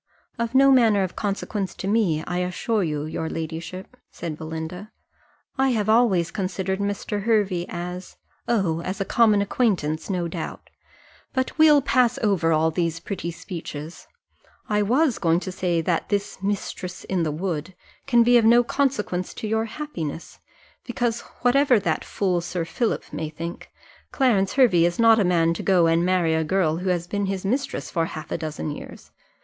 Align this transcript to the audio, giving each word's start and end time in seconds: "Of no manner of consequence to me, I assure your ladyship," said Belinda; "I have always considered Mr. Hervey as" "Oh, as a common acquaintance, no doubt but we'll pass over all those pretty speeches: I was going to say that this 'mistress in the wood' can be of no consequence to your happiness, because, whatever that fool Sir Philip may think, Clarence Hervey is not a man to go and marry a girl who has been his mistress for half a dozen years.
"Of 0.39 0.55
no 0.55 0.71
manner 0.71 1.03
of 1.03 1.15
consequence 1.15 1.75
to 1.75 1.87
me, 1.87 2.23
I 2.25 2.39
assure 2.39 2.81
your 2.83 3.29
ladyship," 3.29 3.95
said 4.09 4.35
Belinda; 4.35 4.89
"I 5.59 5.69
have 5.73 5.89
always 5.89 6.31
considered 6.31 6.79
Mr. 6.79 7.21
Hervey 7.25 7.67
as" 7.69 8.17
"Oh, 8.57 8.81
as 8.81 8.99
a 8.99 9.05
common 9.05 9.43
acquaintance, 9.43 10.09
no 10.09 10.27
doubt 10.27 10.71
but 11.33 11.55
we'll 11.59 11.83
pass 11.83 12.17
over 12.23 12.51
all 12.51 12.71
those 12.71 12.99
pretty 12.99 13.29
speeches: 13.29 14.07
I 14.67 14.81
was 14.81 15.19
going 15.19 15.39
to 15.41 15.51
say 15.51 15.81
that 15.81 16.09
this 16.09 16.41
'mistress 16.41 17.03
in 17.03 17.21
the 17.21 17.29
wood' 17.29 17.75
can 18.07 18.23
be 18.23 18.39
of 18.39 18.45
no 18.45 18.63
consequence 18.63 19.35
to 19.35 19.47
your 19.47 19.65
happiness, 19.65 20.39
because, 20.83 21.19
whatever 21.43 21.79
that 21.79 22.03
fool 22.03 22.41
Sir 22.41 22.65
Philip 22.65 23.13
may 23.13 23.29
think, 23.29 23.69
Clarence 24.11 24.53
Hervey 24.53 24.83
is 24.83 24.97
not 24.97 25.19
a 25.19 25.23
man 25.23 25.53
to 25.53 25.61
go 25.61 25.85
and 25.85 26.03
marry 26.03 26.33
a 26.33 26.43
girl 26.43 26.77
who 26.77 26.89
has 26.89 27.05
been 27.05 27.27
his 27.27 27.45
mistress 27.45 27.91
for 27.91 28.05
half 28.07 28.31
a 28.31 28.37
dozen 28.39 28.71
years. 28.71 29.11